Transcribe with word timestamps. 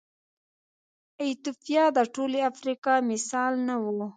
ایتوپیا 1.23 1.83
د 1.95 1.99
ټولې 2.13 2.39
افریقا 2.51 2.95
مثال 3.11 3.53
نه 3.67 3.75
و. 3.83 3.85